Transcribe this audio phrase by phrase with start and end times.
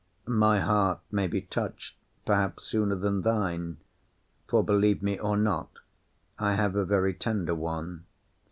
[0.25, 1.95] My heart may be touched,
[2.25, 3.77] perhaps, sooner than thine;
[4.47, 5.69] for, believe me or not,
[6.39, 8.05] I have a very tender one.